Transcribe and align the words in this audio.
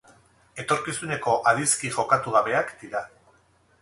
Etorkizuneko 0.63 1.35
adizki 1.51 1.93
jokatu 1.99 2.33
gabeak 2.39 2.77
dira. 2.81 3.03